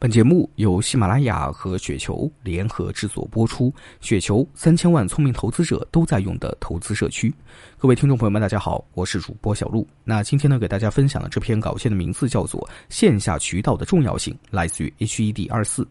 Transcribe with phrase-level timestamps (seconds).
[0.00, 3.74] 本节目由喜马拉雅和雪球联合制作播出。
[4.00, 7.34] 雪球三千万聪明投资者都在用的投资社区，
[7.76, 9.84] 各位听众朋友们，大家好，我是主播小璐。
[10.04, 15.84] 那今天呢，给大家分享的这篇稿件的名字叫做《线下渠道的重要性》，来自于 HED 二四。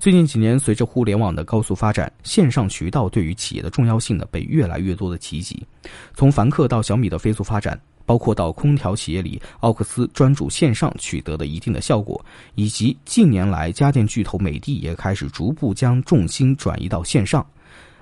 [0.00, 5.64] 最近几年，随着互联网的高速发展，线上渠道对于企业的重要性呢，被越来越多的提及。
[6.12, 7.80] 从凡客到小米的飞速发展。
[8.12, 12.22] 包括到空调企业里，奥克斯专注线上取得的一定的效果，
[12.56, 17.42] 以及近年来家电巨头美的也开始逐步将重心转移到线上。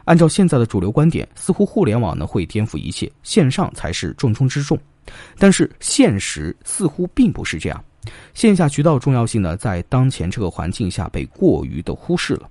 [0.06, 4.76] 按照现在的主流观点，似乎互联网呢会颠覆一切，线上才是重中之重。
[5.38, 7.84] 但是现实似乎并不是这样，
[8.34, 12.50] 线下渠道重要性呢在当前这个环境下被过于的忽视了。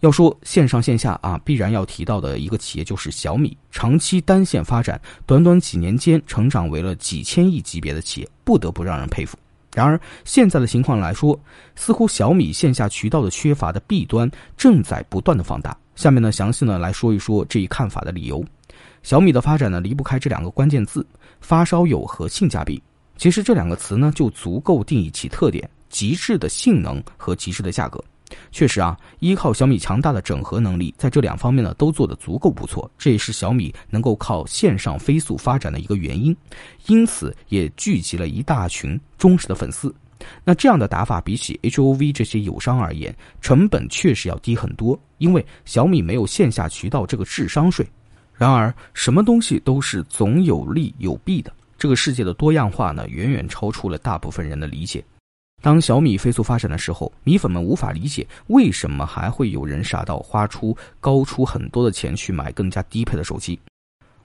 [0.00, 9.38] 要说线上线下啊，必然要提到的一个企业就是小米，长期单线发展，短短几年间成长为了几千亿级别的企业，不得不让人佩服。
[9.74, 11.38] 然而现在的情况来说，
[11.74, 15.76] 似乎小米线下渠道的缺乏的弊端正在不断的放大。
[15.94, 18.44] 下面呢，详细呢来说一说这一看法的理由。
[19.02, 21.06] 小米的发展呢，离不开这两个关键字：
[21.40, 22.82] 发烧友和性价比。
[23.16, 28.02] 其实这两个词呢，就足够定义其特点：极致的性能和极致的价格。
[28.50, 36.36] 确实啊，依靠小米强大的整合能力，在这两方面呢都做得足够不错，这也是小米能够靠线上飞速发展的一个原因，
[36.86, 39.94] 因此也聚集了一大群忠实的粉丝。
[40.44, 47.86] 那这样的打法比起 HOV 这些友商而言，成本确实要低很多，因为小米没有线下渠道这个智商税。
[48.34, 55.04] 然而，什么东西都是总有利有弊的，这个世界的多样化呢，远远超出了大部分人的理解。
[55.62, 63.58] 当小米飞速发展的时候，米粉们无法理解为什么还会有人傻到花出高出很多的钱去买更加低配的手机。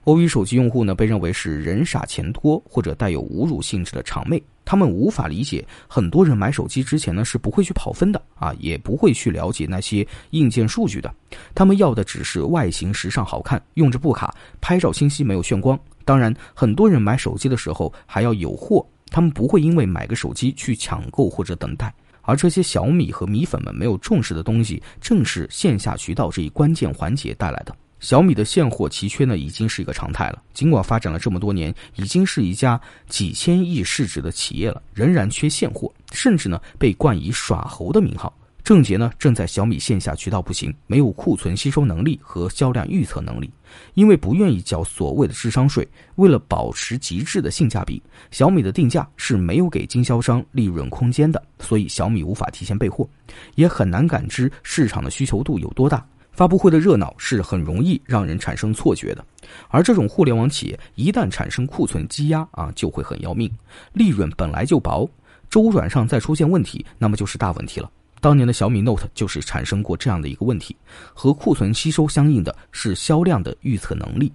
[0.04, 11.12] OV 手机用户呢，被认为是人傻钱多或者带有侮辱性质的场妹，他们无法理解很多人买手机之前呢是不会去跑分的啊，也不会去了解那些硬件数据的，
[11.56, 15.78] 他们要的只是外形时尚好看，用着不卡，拍照清晰没有炫光。
[16.04, 18.86] 当然，很多人买手机的时候还要有货。
[19.12, 27.76] 他们不会因为买个手机去抢购或者等待，而这些小米和米粉们没有重视的东西，正是线下渠道这一关键环节带来的。
[28.00, 30.42] 小米的现货奇缺呢，已经是一个常态了。
[30.52, 38.34] 尽管发展了这么多年，已经是一家几千亿市值的企业了，仍然缺现货，甚至呢被冠以耍猴的名号。
[38.64, 43.50] 症结呢，正在小米线下渠道不行，没有库存吸收能力和销量预测能力。
[43.94, 48.00] 因为不愿意交所谓的智商税，为了保持极致的性价比，
[48.30, 53.08] 小米的定价是没有给经销商利润空间的，所以小米无法提前备货，
[53.56, 56.06] 也很难感知市场的需求度有多大。
[56.30, 59.24] 发布会的热闹是很容易让人产生错觉的，
[59.68, 63.50] 而这种互联网企业一旦产生库存积压啊，就会很要命，
[63.92, 65.08] 利润本来就薄，
[65.50, 67.90] 周转上再出现问题，那么就是大问题了。
[68.22, 70.76] 当年的小米 Note 就是产生过这样的一个问题，
[71.12, 74.32] 和库存吸收相应的是销量的预测能力。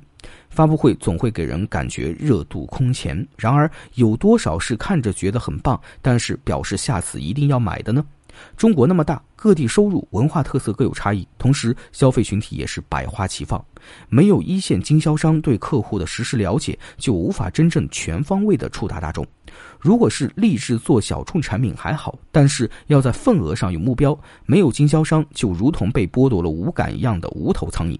[0.49, 8.03] 发布会总会给人感觉热度空前，然而有多少是看着觉得很棒，但是表示下次一定要买的呢？
[8.55, 13.63] 中国那么大，各地收入、文化特色各有差异，同时消费群体也是百花齐放，
[14.09, 19.25] 没有一线经销商对客户的实时了解，就无法真正全方位的触达大众。
[19.79, 27.97] 如果是立志做小众产品还好，但是要在份额上有目标，没有经销商就如同被剥夺了五感一样的无头苍蝇，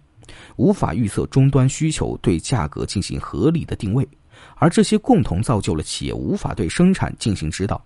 [0.56, 4.08] 无法预测终端需求，对价格进行合理的定位，
[4.56, 7.82] 而这些共同造就了企业无法对生产进行指导。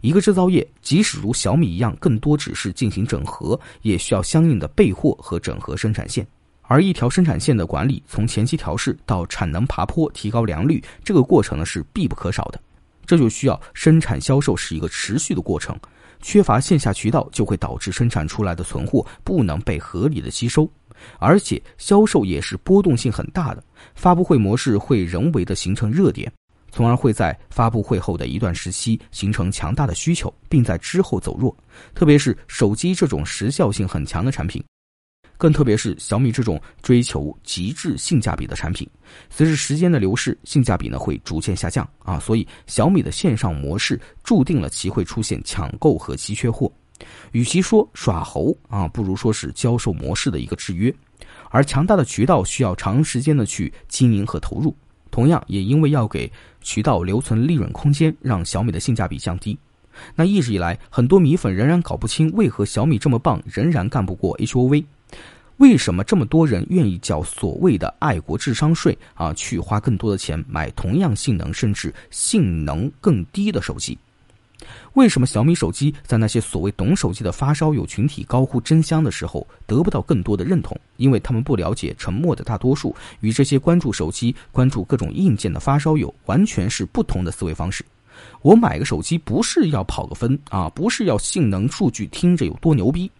[0.00, 6.26] 一个制造业即使如小米一样，更多只是进行整合，也需要相应的备货和整合生产线，
[6.62, 12.60] 而一条生产线的管理，从前期调试到产能爬坡、提高良率，这个过程呢是必不可少的。
[13.06, 15.78] 这就需要生产销售是一个持续的过程，
[16.22, 20.66] 缺乏线下渠道就会导致生产出来的存货不能被合理的吸收，
[21.18, 23.62] 而且销售也是波动性很大的。
[23.94, 26.32] 发布会模式会人为的形成热点，
[26.74, 31.56] 从而会在发布会后的一段时期形成强大的需求，并在之后走弱。
[31.94, 34.60] 特别是手机这种时效性很强的产品。
[35.36, 38.88] 更特别是小米这种追求极致性价比的产品，
[39.30, 46.70] 随着时间的流逝，性价比呢会逐渐下降啊，所以小米的线上模式注定了其会出现抢购和稀缺货。
[47.30, 50.92] 与其说耍猴啊，不如说是销售模式的一个制约。
[51.50, 54.76] 而强大的渠道需要长时间的去经营和投入，
[55.14, 56.28] 同样也因为要给
[56.60, 59.56] 渠道留存利润空间，让小米的性价比降低。
[60.16, 64.84] 那一直以来，很多米粉仍然搞不清为何小米这么棒，仍然干不过 HOV。
[65.58, 69.32] 为什么这么多人愿意缴所谓的爱国智商税啊？
[69.34, 73.96] 去花更多的钱买同样性能甚至性能更低的手机？
[74.94, 80.78] 为什么小米手机在那些所谓懂手机的发烧友群体高呼真香的时候得不到更多的认同？
[80.96, 87.84] 因为他们不了解沉默的大多数与这些关注手机、关注各种硬件的发烧友完全是不同的思维方式。
[88.42, 93.10] 我买个手机不是要跑个分啊，不是要性能数据听着有多牛逼，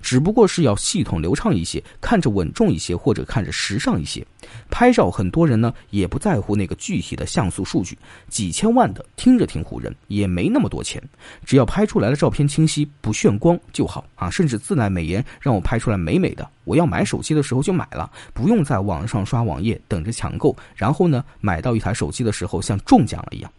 [0.00, 4.26] 只不过是要系统流畅一些，看着稳重一些，或者看着时尚一些。
[4.70, 7.96] 拍照很多人呢也不在乎那个具体的像素数据，
[8.28, 11.02] 几千万的听着挺唬人，也没那么多钱，
[11.44, 14.30] 只要拍出来的照片清晰不炫光就好啊。
[14.30, 23.52] 甚至自带美颜让我拍出来美美的，我要买手机的时候就买了，不用在网上刷网页等着抢购，然后呢买到一台手机的时候像中奖了一样。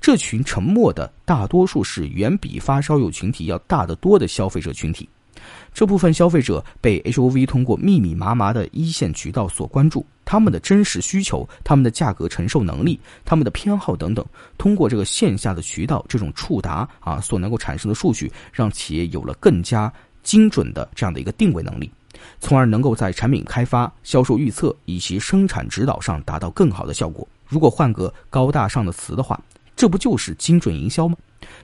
[0.00, 5.08] 这群沉默的大多数是远比发烧友群体要大得多的消费者群体，
[5.72, 14.24] 这部分消费者被 HOV 通过密密麻麻的一线渠道所关注，他们的真实需求、他们的价格承受能力、他们的偏好等等，
[14.58, 19.90] 通过这个线下的渠道这种触达啊所能够产生的数据，让企业有了更加
[20.22, 21.90] 精准的这样的一个定位能力，
[22.40, 27.26] 从而能够在产品开发、销售预测以及生产指导上达到更好的效果。
[27.46, 29.40] 如果换个高大上的词的话。
[29.76, 31.16] 这不就是精准营销吗？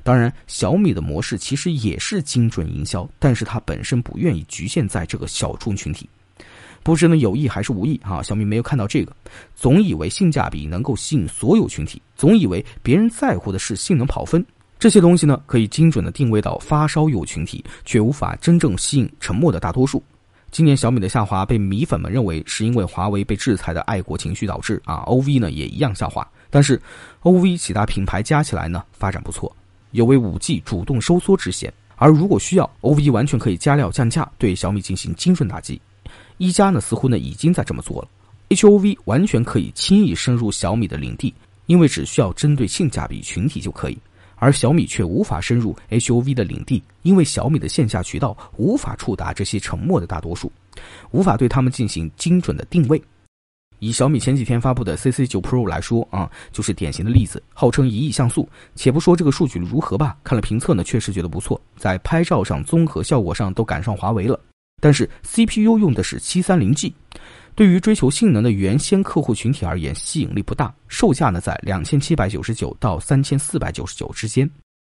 [0.03, 6.09] 当然，小米的模式其实也是精准营销，但是它本身不愿意局限在这个小众群体。
[6.83, 8.23] 不知呢有意还是无意啊？
[8.23, 9.15] 小米没有看到这个，
[9.55, 14.45] 总以为性价比能够吸引所有群体，总以为别人在乎的是性能跑分，
[14.79, 20.03] 这些东西呢可以精准的定位到发烧友群体，却无法真正吸引沉默的大多数。
[20.51, 26.27] 今年小米的下滑被米粉们认为是因为华为被制裁的爱国情绪导致啊，OV 呢也一样下滑。
[26.50, 26.81] 但是
[27.23, 29.55] ，OV 其他品牌加起来呢发展不错，
[29.93, 31.73] 有为五 G 主动收缩之嫌。
[31.97, 35.81] 而如果需要，OV 完全可以加料降价，对小米进行精准打击。
[36.38, 38.08] 一加呢似乎呢已经在这么做了
[38.49, 41.32] ，HOV 完全可以轻易深入小米的领地，
[41.67, 43.99] 因为只需要针对性价比群体就可以。
[44.37, 50.50] 而小米却无法深入 HOV 的领地，因为小米的线下渠道无法触达这些沉默的大多数，
[51.11, 53.00] 无法对他们进行精准的定位。
[53.81, 57.43] 以小米前几天发布的 CC 九 Pro 来说啊，就是典型的例子。
[57.53, 64.38] 号称一亿像素，且不说这个数据如何吧，看了评测呢，确实觉得不错，在拍照上、综合效果上都赶上华为了。
[64.81, 66.94] 但是 CPU 用的是七三零 G，
[67.55, 70.73] 对于追求性能的原先客户群体而言，吸引力不大。
[70.87, 74.49] 售价呢在两千七百九十九到三千四百九十九之间。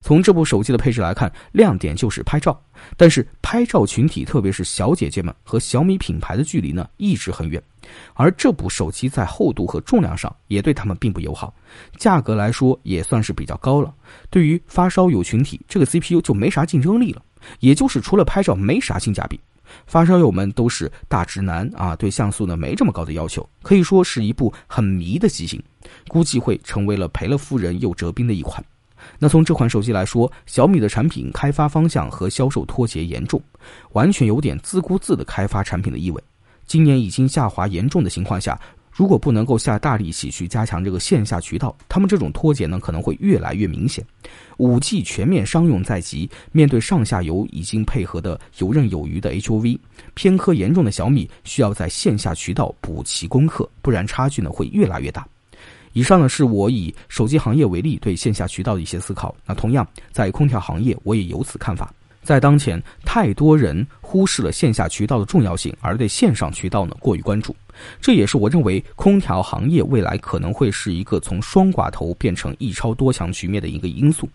[0.03, 2.59] 从这部手机的配置来看，亮点就是拍照，
[2.97, 7.63] 但是拍照群体，特别是小姐姐们和小米品牌的距离呢，一直很远。
[8.15, 11.55] 而这部手机在厚度和重量上也对他们并不友好，
[11.97, 13.95] 价格来说也算是比较高了。
[14.31, 17.23] 对于发烧友群体，这个 CPU 就没啥竞争力了，
[17.61, 19.39] 也就是除了拍照没啥性价比。
[19.87, 25.63] 发烧友们都是大直男啊，对像素呢没这么高的要求，可以说是一部很迷的机型，
[26.09, 28.65] 估计会成为了赔了夫人又折兵的一款。
[29.19, 33.41] 那从这款手机来说，小米的产品开发方向和销售脱节严重，
[33.93, 36.23] 完全有点自顾自的开发产品的意味。
[36.67, 38.59] 今年已经下滑严重的情况下，
[38.93, 44.05] 如果不能够下大力气去加强这个线下渠道，他们这种脱节呢可能会越来越明显。
[44.59, 49.79] 五 G 全面商用在即，面对上下游已经配合的游刃有余的 HOV，
[50.15, 55.27] 偏科严重的小米需要在线下渠道补齐功课，不然差距呢会越来越大。
[55.93, 59.35] 以上呢是我以手机行业为例对线下渠道的一些思考。
[59.47, 61.93] 那同样在空调行业，我也有此看法。
[62.23, 67.57] 在当前，太多人忽视了线下渠道的重要性，而对线上渠道呢过于关注。
[67.99, 74.29] 这也是我认为空调行业未来可能会是一个从双寡头变成一超多强局面的一个因素。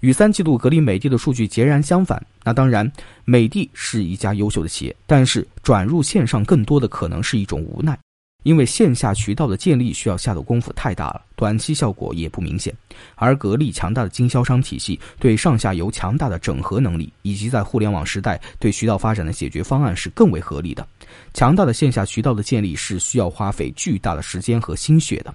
[0.00, 2.24] 与三季度格力、美的的数据截然相反。
[2.44, 2.90] 那当然，
[3.24, 7.98] 美的是一家优秀的企业，但是转入线上更多的可能是一种无奈。
[8.48, 12.74] 因为线下渠道的建立需要下的功夫太大了，短期效果也不明显。
[13.14, 20.88] 而格力强大的经销商体系、对上下游强大的整合能力，以及在互联网时代对渠道发展的解决方案是更为合理的。
[21.34, 25.34] 强大的线下渠道的建立是需要花费巨大的时间和心血的。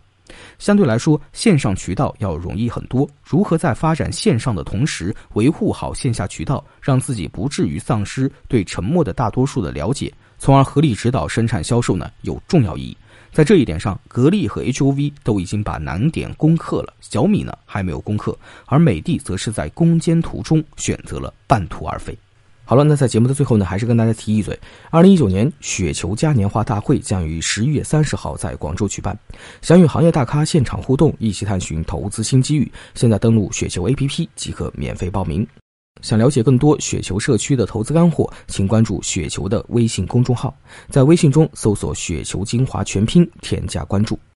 [0.57, 3.07] 相对来说，线上渠道要容易很多。
[3.23, 10.11] 如何在发展线上的同时维护好线下渠道，让自己不至于丧失对沉默的大多数的了解？
[10.39, 12.97] 从而合理指导生产销售呢，有重要意义。
[13.33, 18.37] 在这一点上，格力和 HOV 都已经把难点攻克了，小米呢还没有攻克，
[18.67, 22.15] 而美的则是在攻坚途中选择了半途而废。
[22.63, 24.57] 好了，那在节目的最后呢，还是跟大家提一嘴：
[24.91, 29.17] 二零一九年雪球嘉年华大会将于十一月三十号在广州举办，
[29.63, 35.45] 想与行业大咖现场互动，一起探寻投资新机遇，现在登录雪球 APP 即可免费报名。
[36.01, 40.53] 想了解更多雪球社区的投资干货，请关注雪球的微信公众号，
[40.89, 44.19] 在微信中搜索“雪球精华全拼”，添加关注。